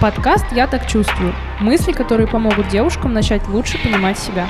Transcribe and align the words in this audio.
Подкаст 0.00 0.44
«Я 0.52 0.68
так 0.68 0.86
чувствую». 0.86 1.34
Мысли, 1.58 1.90
которые 1.90 2.28
помогут 2.28 2.68
девушкам 2.68 3.12
начать 3.12 3.48
лучше 3.48 3.82
понимать 3.82 4.16
себя. 4.16 4.48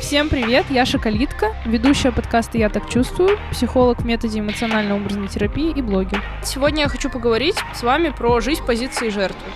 Всем 0.00 0.28
привет, 0.28 0.66
я 0.68 0.84
Шоколитка, 0.84 1.54
ведущая 1.64 2.10
подкаста 2.10 2.58
«Я 2.58 2.68
так 2.70 2.90
чувствую», 2.90 3.38
психолог 3.52 4.00
в 4.00 4.04
методе 4.04 4.40
эмоционально-образной 4.40 5.28
терапии 5.28 5.70
и 5.70 5.80
блогер. 5.80 6.20
Сегодня 6.42 6.82
я 6.82 6.88
хочу 6.88 7.08
поговорить 7.08 7.54
с 7.72 7.84
вами 7.84 8.08
про 8.08 8.40
жизнь 8.40 8.66
позиции 8.66 9.10
жертвы. 9.10 9.46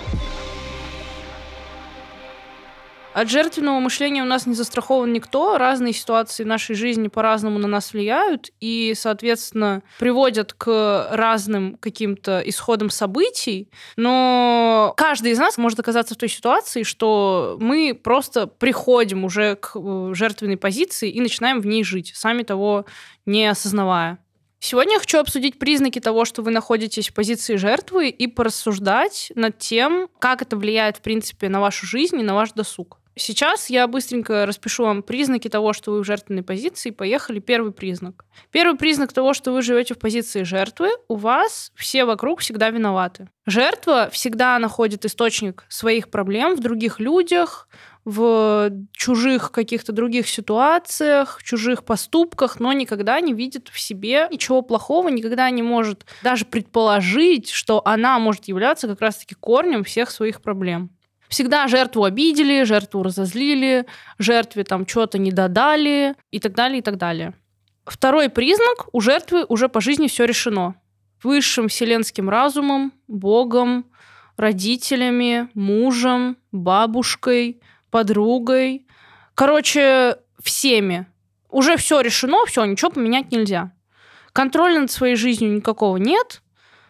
От 3.17 3.31
жертвенного 3.31 3.79
мышления 3.79 4.21
у 4.21 4.27
нас 4.27 4.45
не 4.45 4.53
застрахован 4.53 5.11
никто. 5.11 5.57
Разные 5.57 5.91
ситуации 5.91 6.43
нашей 6.43 6.75
жизни 6.75 7.07
по-разному 7.07 7.57
на 7.57 7.67
нас 7.67 7.91
влияют 7.91 8.51
и, 8.59 8.93
соответственно, 8.95 9.81
приводят 9.97 10.53
к 10.53 11.07
разным 11.09 11.77
каким-то 11.77 12.43
исходам 12.45 12.91
событий. 12.91 13.71
Но 13.95 14.93
каждый 14.97 15.31
из 15.31 15.39
нас 15.39 15.57
может 15.57 15.79
оказаться 15.79 16.13
в 16.13 16.17
той 16.19 16.29
ситуации, 16.29 16.83
что 16.83 17.57
мы 17.59 17.99
просто 17.99 18.45
приходим 18.45 19.25
уже 19.25 19.55
к 19.55 19.71
э, 19.73 20.11
жертвенной 20.13 20.57
позиции 20.57 21.09
и 21.09 21.19
начинаем 21.19 21.59
в 21.59 21.65
ней 21.65 21.83
жить, 21.83 22.11
сами 22.13 22.43
того 22.43 22.85
не 23.25 23.47
осознавая. 23.47 24.19
Сегодня 24.59 24.93
я 24.93 24.99
хочу 24.99 25.17
обсудить 25.17 25.57
признаки 25.57 25.99
того, 25.99 26.23
что 26.23 26.43
вы 26.43 26.51
находитесь 26.51 27.09
в 27.09 27.15
позиции 27.15 27.55
жертвы 27.55 28.09
и 28.09 28.27
порассуждать 28.27 29.31
над 29.33 29.57
тем, 29.57 30.07
как 30.19 30.43
это 30.43 30.55
влияет, 30.55 30.97
в 30.97 31.01
принципе, 31.01 31.49
на 31.49 31.59
вашу 31.59 31.87
жизнь 31.87 32.19
и 32.19 32.23
на 32.23 32.35
ваш 32.35 32.51
досуг. 32.51 32.99
Сейчас 33.17 33.69
я 33.69 33.87
быстренько 33.87 34.45
распишу 34.45 34.83
вам 34.83 35.03
признаки 35.03 35.47
того, 35.47 35.73
что 35.73 35.91
вы 35.91 36.01
в 36.01 36.05
жертвенной 36.05 36.43
позиции. 36.43 36.91
Поехали. 36.91 37.39
Первый 37.39 37.71
признак. 37.71 38.25
Первый 38.51 38.77
признак 38.77 39.13
того, 39.13 39.33
что 39.33 39.51
вы 39.51 39.61
живете 39.61 39.93
в 39.93 39.99
позиции 39.99 40.43
жертвы, 40.43 40.89
у 41.07 41.15
вас 41.15 41.71
все 41.75 42.05
вокруг 42.05 42.41
всегда 42.41 42.69
виноваты. 42.69 43.29
Жертва 43.45 44.09
всегда 44.11 44.59
находит 44.59 45.05
источник 45.05 45.65
своих 45.69 46.09
проблем 46.09 46.55
в 46.55 46.59
других 46.59 46.99
людях, 46.99 47.67
в 48.05 48.71
чужих 48.93 49.51
каких-то 49.51 49.91
других 49.91 50.29
ситуациях, 50.29 51.39
в 51.39 51.43
чужих 51.43 51.83
поступках, 51.83 52.59
но 52.59 52.71
никогда 52.71 53.19
не 53.19 53.33
видит 53.33 53.67
в 53.67 53.79
себе 53.79 54.29
ничего 54.31 54.61
плохого, 54.61 55.09
никогда 55.09 55.49
не 55.49 55.61
может 55.61 56.05
даже 56.23 56.45
предположить, 56.45 57.49
что 57.49 57.81
она 57.83 58.17
может 58.19 58.45
являться 58.45 58.87
как 58.87 59.01
раз-таки 59.01 59.35
корнем 59.35 59.83
всех 59.83 60.09
своих 60.09 60.41
проблем. 60.41 60.89
Всегда 61.29 61.67
жертву 61.67 62.03
обидели, 62.03 62.63
жертву 62.63 63.03
разозлили, 63.03 63.85
жертве 64.17 64.63
там 64.63 64.87
что-то 64.87 65.17
не 65.17 65.31
додали 65.31 66.15
и 66.31 66.39
так 66.39 66.53
далее, 66.53 66.79
и 66.79 66.81
так 66.81 66.97
далее. 66.97 67.33
Второй 67.85 68.29
признак– 68.29 68.87
у 68.93 69.01
жертвы 69.01 69.45
уже 69.47 69.69
по 69.69 69.81
жизни 69.81 70.07
все 70.07 70.25
решено. 70.25 70.75
Высшим 71.23 71.67
вселенским 71.67 72.29
разумом, 72.29 72.93
Богом, 73.07 73.85
родителями, 74.37 75.49
мужем, 75.53 76.37
бабушкой, 76.51 77.61
подругой. 77.89 78.85
Короче, 79.35 80.17
всеми. 80.41 81.07
Уже 81.49 81.77
все 81.77 82.01
решено, 82.01 82.45
все, 82.45 82.65
ничего 82.65 82.91
поменять 82.91 83.31
нельзя. 83.31 83.71
Контроля 84.33 84.81
над 84.81 84.91
своей 84.91 85.15
жизнью 85.15 85.53
никакого 85.53 85.97
нет 85.97 86.41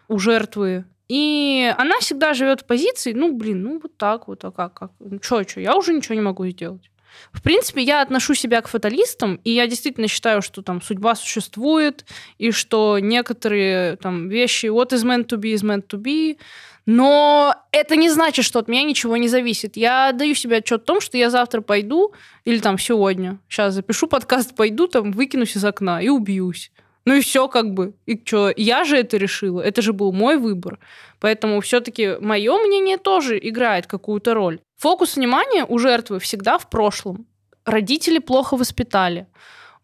у 0.07 0.19
жертвы. 0.19 0.85
И 1.09 1.73
она 1.77 1.99
всегда 1.99 2.33
живет 2.33 2.61
в 2.61 2.65
позиции, 2.65 3.13
ну, 3.13 3.33
блин, 3.33 3.63
ну, 3.63 3.79
вот 3.81 3.95
так 3.97 4.27
вот, 4.27 4.43
а 4.43 4.51
как, 4.51 4.73
как? 4.73 4.91
Ну, 4.99 5.19
что, 5.21 5.47
что, 5.47 5.61
я 5.61 5.75
уже 5.75 5.93
ничего 5.93 6.15
не 6.15 6.21
могу 6.21 6.45
сделать. 6.47 6.89
В 7.31 7.41
принципе, 7.41 7.81
я 7.81 8.01
отношу 8.01 8.33
себя 8.33 8.61
к 8.61 8.67
фаталистам, 8.67 9.39
и 9.43 9.51
я 9.51 9.67
действительно 9.67 10.07
считаю, 10.07 10.41
что 10.41 10.61
там 10.61 10.81
судьба 10.81 11.15
существует, 11.15 12.05
и 12.37 12.51
что 12.51 12.99
некоторые 12.99 13.95
там 13.97 14.29
вещи 14.29 14.67
what 14.67 14.89
is 14.89 15.03
meant 15.03 15.27
to 15.27 15.37
be 15.37 15.53
is 15.53 15.63
meant 15.63 15.87
to 15.87 15.99
be, 15.99 16.37
но 16.85 17.53
это 17.71 17.95
не 17.95 18.09
значит, 18.09 18.45
что 18.45 18.59
от 18.59 18.67
меня 18.67 18.83
ничего 18.83 19.17
не 19.17 19.27
зависит. 19.27 19.75
Я 19.75 20.13
даю 20.13 20.35
себе 20.35 20.57
отчет 20.57 20.81
о 20.81 20.85
том, 20.85 21.01
что 21.01 21.17
я 21.17 21.29
завтра 21.29 21.61
пойду, 21.61 22.13
или 22.45 22.59
там 22.59 22.77
сегодня, 22.77 23.39
сейчас 23.49 23.73
запишу 23.73 24.07
подкаст, 24.07 24.55
пойду, 24.55 24.87
там 24.87 25.11
выкинусь 25.11 25.57
из 25.57 25.65
окна 25.65 26.01
и 26.01 26.09
убьюсь. 26.09 26.71
Ну 27.07 27.13
и 27.13 27.21
все 27.21 27.47
как 27.47 27.73
бы. 27.73 27.93
И 28.05 28.21
что, 28.25 28.51
я 28.57 28.83
же 28.83 28.97
это 28.97 29.15
решила, 29.15 29.61
это 29.61 29.81
же 29.81 29.93
был 29.93 30.11
мой 30.11 30.35
выбор. 30.35 30.77
Поэтому 31.21 31.61
все-таки 31.61 32.17
мое 32.19 32.57
мнение 32.57 32.97
тоже 32.97 33.39
играет 33.41 33.87
какую-то 33.87 34.33
роль. 34.33 34.59
Фокус 34.75 35.15
внимания 35.15 35.65
у 35.65 35.79
жертвы 35.79 36.19
всегда 36.19 36.57
в 36.57 36.69
прошлом. 36.69 37.25
Родители 37.63 38.19
плохо 38.19 38.57
воспитали. 38.57 39.25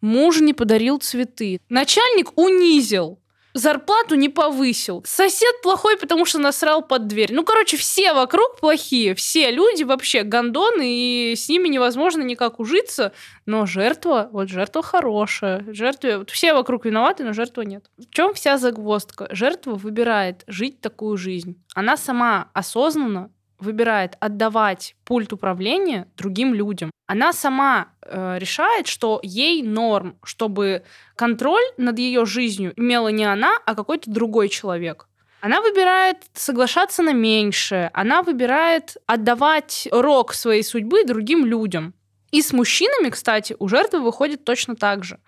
Муж 0.02 0.42
не 0.42 0.54
подарил 0.54 0.98
цветы. 0.98 1.62
Начальник 1.70 2.38
унизил 2.38 3.20
зарплату 3.54 4.16
не 4.16 4.30
повысил. 4.30 5.04
Сосед 5.06 5.62
плохой, 5.62 5.98
потому 5.98 6.26
что 6.26 6.40
насрал 6.40 6.82
под 6.82 7.08
дверь. 7.08 7.34
Ну, 7.34 7.44
короче, 7.44 7.78
все 7.78 8.14
вокруг 8.14 8.60
плохие. 8.60 9.16
Все 9.16 9.52
люди 9.52 9.84
вообще 9.84 10.24
гондоны, 10.24 10.84
и 10.86 11.36
с 11.36 11.50
ними 11.50 11.68
невозможно 11.68 12.22
никак 12.22 12.60
ужиться. 12.60 13.14
Но 13.46 13.66
жертва, 13.66 14.30
вот 14.32 14.50
жертва 14.50 14.82
хорошая. 14.82 15.66
Жертве, 15.68 16.20
вот 16.20 16.30
все 16.30 16.54
вокруг 16.54 16.86
виноваты, 16.86 17.24
но 17.24 17.34
жертвы 17.34 17.66
нет. 17.66 17.86
В 17.98 18.10
чем 18.10 18.34
вся 18.34 18.58
загвоздка? 18.58 19.28
Жертва 19.32 19.76
выбирает 19.76 20.44
жить 20.48 20.82
такую 20.82 21.18
жизнь. 21.18 21.62
Она 21.76 21.98
сама 21.98 22.50
осознанно 22.54 23.32
выбирает 23.64 24.18
отдавать 24.20 24.96
пульт 25.06 25.34
управления 25.34 26.08
другим 26.18 26.54
людям, 26.54 26.92
она 27.08 27.34
сама 27.34 27.88
э, 28.02 28.38
решает, 28.40 28.88
что 28.88 29.20
ей 29.24 29.64
норм, 29.64 30.18
чтобы 30.24 30.84
контроль 31.16 31.64
над 31.78 32.00
ее 32.00 32.26
жизнью 32.26 32.74
имела 32.76 33.10
не 33.10 33.26
она, 33.26 33.58
а 33.66 33.76
какой-то 33.76 34.12
другой 34.12 34.50
человек. 34.50 35.08
Она 35.42 35.62
выбирает 35.62 36.18
соглашаться 36.34 37.04
на 37.04 37.12
меньшее, 37.12 37.90
она 37.94 38.24
выбирает 38.24 38.96
отдавать 39.08 39.90
рок 39.92 40.34
своей 40.34 40.64
судьбы 40.64 41.04
другим 41.04 41.46
людям. 41.46 41.94
И 42.32 42.42
с 42.42 42.52
мужчинами, 42.52 43.10
кстати, 43.10 43.56
у 43.60 43.68
жертвы 43.68 44.00
выходит 44.00 44.44
точно 44.44 44.76
так 44.76 45.04
же. 45.04 45.20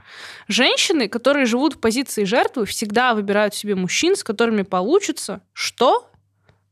Женщины, 0.48 1.08
которые 1.08 1.46
живут 1.46 1.76
в 1.76 1.80
позиции 1.80 2.24
жертвы, 2.24 2.66
всегда 2.66 3.14
выбирают 3.14 3.54
себе 3.54 3.76
мужчин, 3.76 4.16
с 4.16 4.24
которыми 4.24 4.64
получится 4.64 5.42
что? 5.54 6.10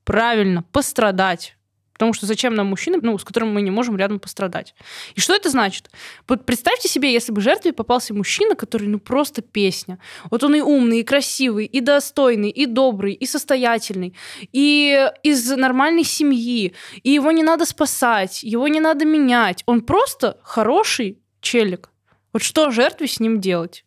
Правильно, 0.03 0.63
пострадать. 0.71 1.55
Потому 1.93 2.13
что 2.13 2.25
зачем 2.25 2.55
нам 2.55 2.67
мужчина, 2.67 2.97
ну, 3.01 3.17
с 3.17 3.23
которым 3.23 3.53
мы 3.53 3.61
не 3.61 3.69
можем 3.69 3.95
рядом 3.95 4.19
пострадать? 4.19 4.73
И 5.13 5.21
что 5.21 5.35
это 5.35 5.49
значит? 5.49 5.91
Вот 6.27 6.45
представьте 6.45 6.89
себе, 6.89 7.13
если 7.13 7.31
бы 7.31 7.39
жертве 7.39 7.71
попался 7.71 8.13
мужчина, 8.15 8.55
который, 8.55 8.87
ну, 8.87 8.99
просто 8.99 9.41
песня. 9.41 9.99
Вот 10.31 10.43
он 10.43 10.55
и 10.55 10.61
умный, 10.61 10.99
и 10.99 11.03
красивый, 11.03 11.65
и 11.65 11.81
достойный, 11.81 12.49
и 12.49 12.65
добрый, 12.65 13.13
и 13.13 13.25
состоятельный, 13.27 14.15
и 14.51 15.07
из 15.21 15.49
нормальной 15.51 16.03
семьи, 16.03 16.73
и 17.03 17.11
его 17.11 17.31
не 17.31 17.43
надо 17.43 17.65
спасать, 17.65 18.41
его 18.43 18.67
не 18.67 18.79
надо 18.79 19.05
менять. 19.05 19.63
Он 19.67 19.81
просто 19.81 20.39
хороший 20.43 21.19
челик. 21.41 21.89
Вот 22.33 22.41
что 22.41 22.71
жертве 22.71 23.07
с 23.07 23.19
ним 23.19 23.39
делать? 23.39 23.85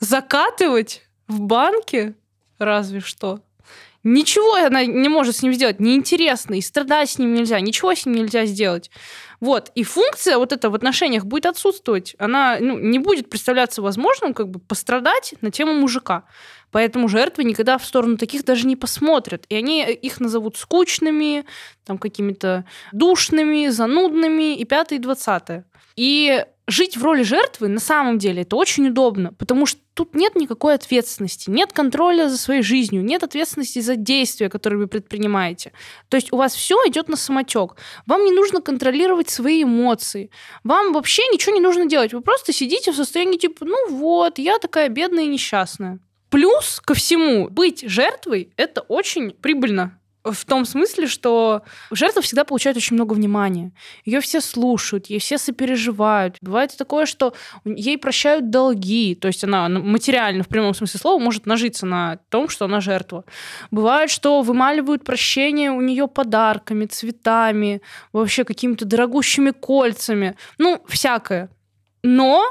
Закатывать 0.00 1.02
в 1.28 1.40
банке? 1.40 2.14
Разве 2.58 3.00
что. 3.00 3.45
Ничего 4.08 4.54
она 4.54 4.84
не 4.84 5.08
может 5.08 5.34
с 5.34 5.42
ним 5.42 5.52
сделать, 5.52 5.80
неинтересно, 5.80 6.54
и 6.54 6.60
страдать 6.60 7.10
с 7.10 7.18
ним 7.18 7.34
нельзя, 7.34 7.58
ничего 7.58 7.92
с 7.92 8.06
ним 8.06 8.14
нельзя 8.14 8.46
сделать. 8.46 8.88
Вот. 9.40 9.72
И 9.74 9.82
функция 9.82 10.38
вот 10.38 10.52
эта 10.52 10.70
в 10.70 10.76
отношениях 10.76 11.24
будет 11.24 11.46
отсутствовать. 11.46 12.14
Она 12.20 12.56
ну, 12.60 12.78
не 12.78 13.00
будет 13.00 13.28
представляться 13.28 13.82
возможным 13.82 14.32
как 14.32 14.48
бы 14.48 14.60
пострадать 14.60 15.34
на 15.40 15.50
тему 15.50 15.72
мужика. 15.72 16.22
Поэтому 16.70 17.08
жертвы 17.08 17.42
никогда 17.42 17.78
в 17.78 17.84
сторону 17.84 18.16
таких 18.16 18.44
даже 18.44 18.68
не 18.68 18.76
посмотрят. 18.76 19.44
И 19.48 19.56
они 19.56 19.82
их 19.82 20.20
назовут 20.20 20.56
скучными, 20.56 21.44
там 21.84 21.98
какими-то 21.98 22.64
душными, 22.92 23.66
занудными 23.70 24.54
и 24.54 24.64
пятое, 24.64 25.00
и 25.00 25.02
двадцатое. 25.02 25.64
И 25.96 26.46
жить 26.68 26.96
в 26.96 27.02
роли 27.02 27.24
жертвы 27.24 27.66
на 27.66 27.80
самом 27.80 28.18
деле 28.18 28.42
это 28.42 28.54
очень 28.54 28.86
удобно, 28.86 29.32
потому 29.32 29.66
что 29.66 29.80
тут 29.96 30.14
нет 30.14 30.36
никакой 30.36 30.74
ответственности, 30.74 31.48
нет 31.48 31.72
контроля 31.72 32.28
за 32.28 32.36
своей 32.36 32.62
жизнью, 32.62 33.02
нет 33.02 33.22
ответственности 33.22 33.78
за 33.78 33.96
действия, 33.96 34.50
которые 34.50 34.78
вы 34.78 34.86
предпринимаете. 34.86 35.72
То 36.10 36.16
есть 36.16 36.32
у 36.32 36.36
вас 36.36 36.54
все 36.54 36.76
идет 36.86 37.08
на 37.08 37.16
самотек. 37.16 37.76
Вам 38.06 38.24
не 38.24 38.30
нужно 38.30 38.60
контролировать 38.60 39.30
свои 39.30 39.62
эмоции. 39.62 40.30
Вам 40.64 40.92
вообще 40.92 41.22
ничего 41.32 41.54
не 41.54 41.62
нужно 41.62 41.86
делать. 41.86 42.12
Вы 42.12 42.20
просто 42.20 42.52
сидите 42.52 42.92
в 42.92 42.96
состоянии 42.96 43.38
типа, 43.38 43.64
ну 43.64 43.88
вот, 43.88 44.38
я 44.38 44.58
такая 44.58 44.90
бедная 44.90 45.24
и 45.24 45.28
несчастная. 45.28 45.98
Плюс 46.28 46.80
ко 46.84 46.92
всему, 46.92 47.48
быть 47.48 47.82
жертвой– 47.88 48.52
это 48.56 48.82
очень 48.82 49.30
прибыльно 49.30 49.98
в 50.32 50.44
том 50.44 50.64
смысле, 50.64 51.06
что 51.06 51.62
жертва 51.90 52.22
всегда 52.22 52.44
получает 52.44 52.76
очень 52.76 52.94
много 52.94 53.14
внимания. 53.14 53.72
Ее 54.04 54.20
все 54.20 54.40
слушают, 54.40 55.06
ей 55.06 55.18
все 55.18 55.38
сопереживают. 55.38 56.36
Бывает 56.40 56.76
такое, 56.76 57.06
что 57.06 57.34
ей 57.64 57.98
прощают 57.98 58.50
долги, 58.50 59.14
то 59.14 59.28
есть 59.28 59.44
она 59.44 59.68
материально, 59.68 60.42
в 60.42 60.48
прямом 60.48 60.74
смысле 60.74 61.00
слова, 61.00 61.22
может 61.22 61.46
нажиться 61.46 61.86
на 61.86 62.18
том, 62.28 62.48
что 62.48 62.64
она 62.64 62.80
жертва. 62.80 63.24
Бывает, 63.70 64.10
что 64.10 64.42
вымаливают 64.42 65.04
прощение 65.04 65.70
у 65.70 65.80
нее 65.80 66.08
подарками, 66.08 66.86
цветами, 66.86 67.82
вообще 68.12 68.44
какими-то 68.44 68.84
дорогущими 68.84 69.50
кольцами. 69.50 70.36
Ну, 70.58 70.82
всякое. 70.88 71.50
Но 72.02 72.44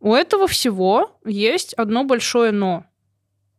у 0.00 0.14
этого 0.14 0.46
всего 0.46 1.18
есть 1.24 1.74
одно 1.74 2.04
большое 2.04 2.52
но. 2.52 2.84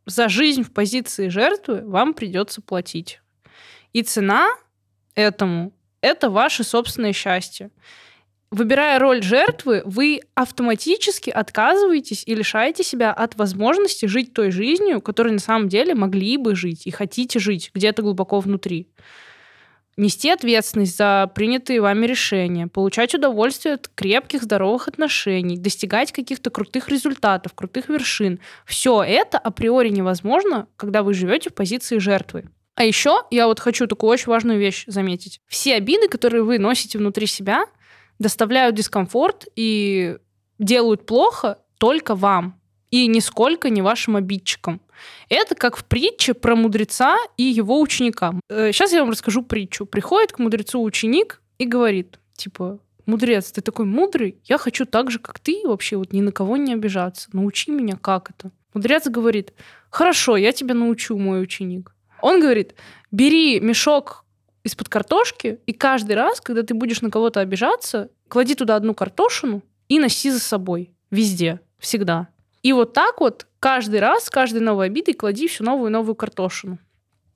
За 0.04 0.28
жизнь 0.28 0.64
в 0.64 0.72
позиции 0.72 1.28
жертвы 1.28 1.82
вам 1.84 2.14
придется 2.14 2.60
платить 2.60 3.21
И 3.92 4.02
цена 4.02 4.48
этому— 5.14 5.72
это 6.00 6.30
ваше 6.30 6.64
собственное 6.64 7.12
счастье. 7.12 7.70
Выбирая 8.50 8.98
роль 8.98 9.22
жертвы, 9.22 9.82
вы 9.86 10.20
автоматически 10.34 11.30
отказываетесь 11.30 12.22
и 12.26 12.34
лишаете 12.34 12.84
себя 12.84 13.10
от 13.10 13.34
возможности 13.36 14.04
жить 14.04 14.34
той 14.34 14.50
жизнью, 14.50 15.00
которой 15.00 15.32
на 15.32 15.38
самом 15.38 15.70
деле 15.70 15.94
могли 15.94 16.36
бы 16.36 16.54
жить 16.54 16.86
и 16.86 16.90
хотите 16.90 17.38
жить 17.38 17.70
где-то 17.72 18.02
глубоко 18.02 18.40
внутри. 18.40 18.88
Нести 19.96 20.30
ответственность 20.30 20.96
за 20.96 21.30
принятые 21.34 21.80
вами 21.80 22.06
решения, 22.06 22.66
получать 22.66 23.14
удовольствие 23.14 23.74
от 23.74 23.88
крепких, 23.88 24.42
здоровых 24.42 24.88
отношений, 24.88 25.56
достигать 25.56 26.12
каких-то 26.12 26.50
крутых 26.50 26.90
результатов, 26.90 27.54
крутых 27.54 27.88
вершин. 27.88 28.38
Все 28.66 29.02
это 29.02 29.38
априори 29.38 29.88
невозможно, 29.88 30.66
когда 30.76 31.02
вы 31.02 31.14
живете 31.14 31.48
в 31.48 31.54
позиции 31.54 31.98
жертвы. 31.98 32.44
А 32.74 32.84
еще 32.84 33.22
я 33.30 33.46
вот 33.46 33.60
хочу 33.60 33.86
такую 33.86 34.10
очень 34.10 34.28
важную 34.28 34.58
вещь 34.58 34.84
заметить. 34.86 35.40
Все 35.46 35.74
обиды, 35.74 36.08
которые 36.08 36.42
вы 36.42 36.58
носите 36.58 36.98
внутри 36.98 37.26
себя, 37.26 37.66
доставляют 38.18 38.76
дискомфорт 38.76 39.46
и 39.56 40.16
делают 40.58 41.06
плохо 41.06 41.58
только 41.78 42.14
вам 42.14 42.60
и 42.90 43.06
нисколько 43.06 43.70
не 43.70 43.82
вашим 43.82 44.16
обидчикам. 44.16 44.80
Это 45.28 45.54
как 45.54 45.76
в 45.76 45.84
притче 45.84 46.34
про 46.34 46.54
мудреца 46.54 47.16
и 47.36 47.42
его 47.42 47.80
ученика. 47.80 48.34
Сейчас 48.48 48.92
э, 48.92 48.96
я 48.96 49.00
вам 49.02 49.10
расскажу 49.10 49.42
притчу. 49.42 49.86
Приходит 49.86 50.32
к 50.32 50.38
мудрецу 50.38 50.82
ученик 50.82 51.42
и 51.58 51.66
говорит, 51.66 52.20
типа, 52.34 52.78
мудрец, 53.06 53.50
ты 53.50 53.62
такой 53.62 53.86
мудрый, 53.86 54.36
я 54.44 54.58
хочу 54.58 54.84
так 54.84 55.10
же, 55.10 55.18
как 55.18 55.40
ты, 55.40 55.62
вообще 55.64 55.96
вот 55.96 56.12
ни 56.12 56.20
на 56.20 56.32
кого 56.32 56.56
не 56.56 56.74
обижаться. 56.74 57.28
Научи 57.32 57.70
меня, 57.70 57.96
как 57.96 58.30
это. 58.30 58.52
Мудрец 58.74 59.08
говорит, 59.08 59.52
хорошо, 59.90 60.36
я 60.36 60.52
тебя 60.52 60.74
научу, 60.74 61.16
мой 61.18 61.42
ученик. 61.42 61.94
Он 62.22 62.40
говорит, 62.40 62.74
бери 63.10 63.60
мешок 63.60 64.24
из-под 64.62 64.88
картошки, 64.88 65.58
и 65.66 65.72
каждый 65.72 66.12
раз, 66.12 66.40
когда 66.40 66.62
ты 66.62 66.72
будешь 66.72 67.02
на 67.02 67.10
кого-то 67.10 67.40
обижаться, 67.40 68.10
клади 68.28 68.54
туда 68.54 68.76
одну 68.76 68.94
картошину 68.94 69.62
и 69.88 69.98
носи 69.98 70.30
за 70.30 70.40
собой. 70.40 70.94
Везде. 71.10 71.60
Всегда. 71.78 72.28
И 72.62 72.72
вот 72.72 72.92
так 72.92 73.20
вот 73.20 73.46
каждый 73.58 74.00
раз, 74.00 74.30
каждой 74.30 74.60
новой 74.60 74.86
обидой 74.86 75.14
клади 75.14 75.48
всю 75.48 75.64
новую 75.64 75.90
новую 75.90 76.14
картошину. 76.14 76.78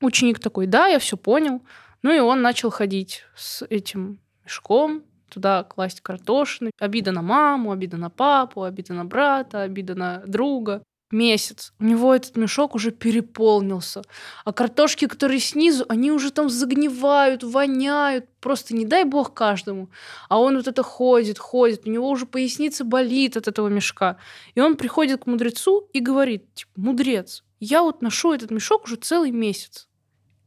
Ученик 0.00 0.38
такой, 0.38 0.66
да, 0.66 0.86
я 0.86 0.98
все 1.00 1.16
понял. 1.16 1.62
Ну 2.02 2.12
и 2.12 2.20
он 2.20 2.42
начал 2.42 2.70
ходить 2.70 3.24
с 3.34 3.66
этим 3.68 4.20
мешком, 4.44 5.02
туда 5.28 5.64
класть 5.64 6.00
картошины. 6.00 6.70
Обида 6.78 7.10
на 7.10 7.22
маму, 7.22 7.72
обида 7.72 7.96
на 7.96 8.08
папу, 8.08 8.62
обида 8.62 8.94
на 8.94 9.04
брата, 9.04 9.62
обида 9.62 9.96
на 9.96 10.22
друга 10.26 10.82
месяц. 11.10 11.72
У 11.78 11.84
него 11.84 12.14
этот 12.14 12.36
мешок 12.36 12.74
уже 12.74 12.90
переполнился. 12.90 14.02
А 14.44 14.52
картошки, 14.52 15.06
которые 15.06 15.40
снизу, 15.40 15.84
они 15.88 16.10
уже 16.10 16.30
там 16.30 16.50
загнивают, 16.50 17.42
воняют. 17.42 18.26
Просто 18.40 18.74
не 18.74 18.84
дай 18.84 19.04
бог 19.04 19.34
каждому. 19.34 19.90
А 20.28 20.40
он 20.40 20.56
вот 20.56 20.68
это 20.68 20.82
ходит, 20.82 21.38
ходит. 21.38 21.86
У 21.86 21.90
него 21.90 22.08
уже 22.08 22.26
поясница 22.26 22.84
болит 22.84 23.36
от 23.36 23.48
этого 23.48 23.68
мешка. 23.68 24.18
И 24.54 24.60
он 24.60 24.76
приходит 24.76 25.24
к 25.24 25.26
мудрецу 25.26 25.88
и 25.92 26.00
говорит, 26.00 26.52
типа, 26.54 26.72
мудрец, 26.76 27.44
я 27.60 27.82
вот 27.82 28.02
ношу 28.02 28.32
этот 28.32 28.50
мешок 28.50 28.84
уже 28.84 28.96
целый 28.96 29.30
месяц. 29.30 29.88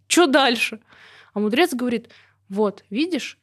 Что 0.07 0.27
дальше? 0.27 0.79
А 1.33 1.39
мудрец 1.39 1.73
говорит, 1.73 2.09
вот, 2.49 2.83
видишь, 2.89 3.39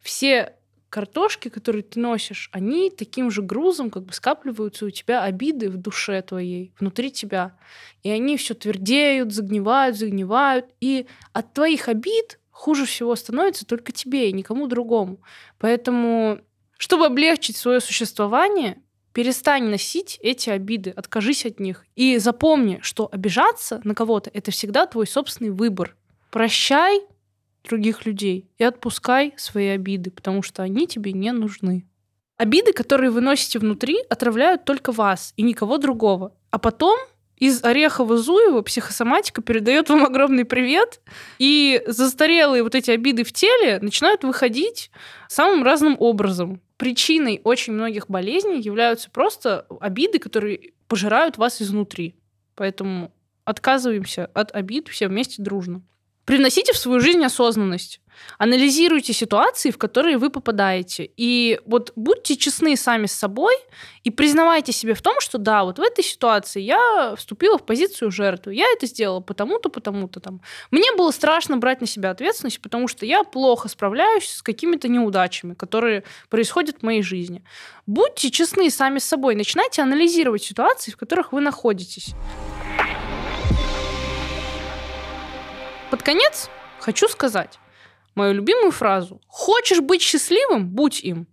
все 0.00 0.54
картошки, 0.90 1.48
которые 1.48 1.82
ты 1.82 2.00
носишь, 2.00 2.48
они 2.52 2.90
таким 2.90 3.30
же 3.30 3.42
грузом 3.42 3.90
как 3.90 4.04
бы 4.04 4.12
скапливаются 4.12 4.86
у 4.86 4.90
тебя 4.90 5.22
обиды 5.22 5.70
в 5.70 5.76
душе 5.76 6.22
твоей, 6.22 6.72
внутри 6.78 7.10
тебя. 7.10 7.56
И 8.02 8.10
они 8.10 8.36
все 8.36 8.54
твердеют, 8.54 9.32
загнивают, 9.32 9.96
загнивают. 9.96 10.66
И 10.80 11.06
от 11.32 11.52
твоих 11.52 11.88
обид 11.88 12.38
хуже 12.50 12.86
всего 12.86 13.14
становится 13.16 13.66
только 13.66 13.92
тебе 13.92 14.30
и 14.30 14.32
никому 14.32 14.66
другому. 14.66 15.20
Поэтому, 15.58 16.40
чтобы 16.76 17.06
облегчить 17.06 17.56
свое 17.56 17.80
существование, 17.80 18.82
перестань 19.12 19.64
носить 19.64 20.18
эти 20.22 20.50
обиды, 20.50 20.90
откажись 20.90 21.44
от 21.46 21.60
них. 21.60 21.84
И 21.96 22.18
запомни, 22.18 22.78
что 22.82 23.08
обижаться 23.10 23.80
на 23.84 23.94
кого-то— 23.94 24.30
это 24.34 24.50
всегда 24.50 24.86
твой 24.86 25.06
собственный 25.06 25.50
выбор. 25.50 25.96
Прощай, 26.30 27.00
других 27.64 28.06
людей 28.06 28.50
и 28.58 28.64
отпускай 28.64 29.34
свои 29.36 29.68
обиды, 29.68 30.10
потому 30.10 30.42
что 30.42 30.62
они 30.62 30.86
тебе 30.86 31.12
не 31.12 31.32
нужны. 31.32 31.86
Обиды, 32.36 32.72
которые 32.72 33.10
вы 33.10 33.20
носите 33.20 33.58
внутри, 33.58 33.98
отравляют 34.08 34.64
только 34.64 34.92
вас 34.92 35.32
и 35.36 35.42
никого 35.42 35.78
другого. 35.78 36.32
А 36.50 36.58
потом 36.58 36.98
из 37.36 37.62
Орехова-Зуева 37.62 38.62
психосоматика 38.62 39.42
передает 39.42 39.88
вам 39.90 40.04
огромный 40.04 40.44
привет, 40.44 41.00
и 41.38 41.82
застарелые 41.86 42.62
вот 42.62 42.74
эти 42.74 42.90
обиды 42.90 43.24
в 43.24 43.32
теле 43.32 43.78
начинают 43.80 44.24
выходить 44.24 44.90
самым 45.28 45.62
разным 45.62 45.96
образом. 45.98 46.60
Причиной 46.76 47.40
очень 47.44 47.72
многих 47.72 48.08
болезней 48.08 48.60
являются 48.60 49.10
просто 49.10 49.66
обиды, 49.80 50.18
которые 50.18 50.72
пожирают 50.88 51.38
вас 51.38 51.62
изнутри. 51.62 52.16
Поэтому 52.54 53.12
отказываемся 53.44 54.26
от 54.26 54.54
обид 54.54 54.88
все 54.88 55.08
вместе 55.08 55.42
дружно. 55.42 55.82
Привносите 56.28 56.74
в 56.74 56.76
свою 56.76 57.00
жизнь 57.00 57.24
осознанность. 57.24 58.02
Анализируйте 58.36 59.14
ситуации, 59.14 59.70
в 59.70 59.78
которые 59.78 60.18
вы 60.18 60.28
попадаете. 60.28 61.08
И 61.16 61.58
вот 61.64 61.94
будьте 61.96 62.36
честны 62.36 62.76
сами 62.76 63.06
с 63.06 63.14
собой 63.14 63.54
и 64.04 64.10
признавайте 64.10 64.72
себе 64.72 64.92
в 64.92 65.00
том, 65.00 65.14
что 65.20 65.38
да, 65.38 65.64
вот 65.64 65.78
в 65.78 65.80
этой 65.80 66.04
ситуации 66.04 66.60
я 66.60 67.14
вступила 67.16 67.56
в 67.56 67.64
позицию 67.64 68.10
жертвы. 68.10 68.52
Я 68.52 68.66
это 68.74 68.84
сделала 68.84 69.20
потому-то, 69.20 69.70
потому-то 69.70 70.20
там. 70.20 70.42
Мне 70.70 70.92
было 70.98 71.12
страшно 71.12 71.56
брать 71.56 71.80
на 71.80 71.86
себя 71.86 72.10
ответственность, 72.10 72.60
потому 72.60 72.88
что 72.88 73.06
я 73.06 73.24
плохо 73.24 73.70
справляюсь 73.70 74.28
с 74.28 74.42
какими-то 74.42 74.88
неудачами, 74.88 75.54
которые 75.54 76.04
происходят 76.28 76.80
в 76.80 76.82
моей 76.82 77.00
жизни. 77.00 77.42
Будьте 77.86 78.30
честны 78.30 78.68
сами 78.68 78.98
с 78.98 79.04
собой. 79.04 79.34
Начинайте 79.34 79.80
анализировать 79.80 80.42
ситуации, 80.42 80.90
в 80.90 80.98
которых 80.98 81.32
вы 81.32 81.40
находитесь. 81.40 82.14
Под 85.90 86.02
конец 86.02 86.50
хочу 86.80 87.08
сказать 87.08 87.58
мою 88.14 88.34
любимую 88.34 88.72
фразу. 88.72 89.20
Хочешь 89.26 89.80
быть 89.80 90.02
счастливым? 90.02 90.68
Будь 90.68 91.00
им. 91.00 91.28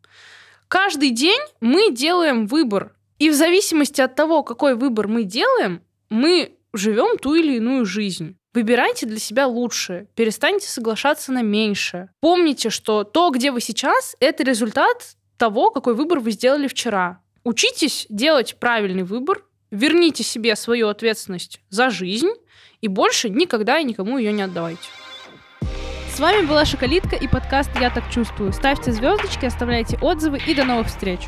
Каждый 0.68 1.10
день 1.10 1.42
мы 1.60 1.92
делаем 1.92 2.48
выбор. 2.48 2.96
И 3.18 3.30
в 3.30 3.34
зависимости 3.34 4.02
от 4.02 4.16
того, 4.16 4.44
какой 4.44 4.76
выбор 4.76 5.08
мы 5.08 5.24
делаем, 5.24 5.82
мы 6.10 6.58
живем 6.74 7.18
ту 7.18 7.36
или 7.36 7.58
иную 7.58 7.86
жизнь. 7.86 8.38
Выбирайте 8.54 9.06
для 9.06 9.20
себя 9.20 9.48
лучшее, 9.48 10.08
перестаньте 10.16 10.70
соглашаться 10.70 11.34
на 11.34 11.42
меньшее. 11.42 12.10
Помните, 12.22 12.70
что 12.70 13.04
то, 13.04 13.30
где 13.32 13.52
вы 13.52 13.60
сейчас, 13.60 14.16
это 14.22 14.44
результат 14.44 15.18
того, 15.38 15.72
какой 15.72 15.94
выбор 15.94 16.20
вы 16.20 16.32
сделали 16.32 16.68
вчера. 16.68 17.22
Учитесь 17.44 18.06
делать 18.10 18.58
правильный 18.60 19.04
выбор, 19.04 19.44
верните 19.76 20.24
себе 20.24 20.56
свою 20.56 20.88
ответственность 20.88 21.62
за 21.70 21.90
жизнь 21.90 22.32
и 22.82 22.88
больше 22.88 23.30
никогда 23.30 23.80
и 23.80 23.84
никому 23.84 24.18
ее 24.18 24.32
не 24.32 24.42
отдавайте. 24.42 24.88
С 26.16 26.20
вами 26.20 26.46
была 26.46 26.64
Шоколитка 26.64 27.18
и 27.18 27.28
подкаст 27.28 27.70
«Я 27.80 27.90
так 27.90 28.10
чувствую». 28.10 28.54
Ставьте 28.54 28.94
звездочки, 28.94 29.46
оставляйте 29.46 29.98
отзывы 30.02 30.40
и 30.48 30.54
до 30.54 30.64
новых 30.64 30.88
встреч! 30.88 31.20